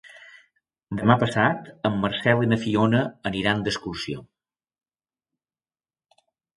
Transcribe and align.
Demà 1.01 1.17
passat 1.23 1.69
en 1.91 1.99
Marcel 2.07 2.43
i 2.47 2.51
na 2.55 2.59
Fiona 2.65 3.05
aniran 3.33 3.65
d'excursió. 3.71 4.29